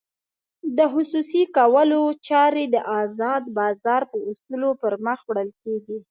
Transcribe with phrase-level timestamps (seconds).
[0.77, 5.97] د خصوصي کولو چارې د ازاد بازار په اصولو پرمخ وړل کېږي.